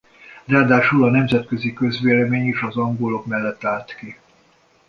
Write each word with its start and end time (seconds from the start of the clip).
Ráadásul 0.47 1.03
a 1.03 1.09
nemzetközi 1.09 1.73
közvélemény 1.73 2.45
is 2.47 2.61
az 2.61 2.75
angolok 2.77 3.25
mellett 3.25 3.63
állt 3.63 3.95
ki. 3.95 4.17